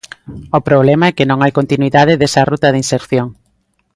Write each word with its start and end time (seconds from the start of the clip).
O 0.57 0.59
problema 0.67 1.05
é 1.07 1.15
que 1.17 1.29
non 1.29 1.39
hai 1.41 1.51
continuidade 1.59 2.13
desa 2.21 2.47
ruta 2.51 2.67
de 2.71 2.79
inserción. 2.83 3.27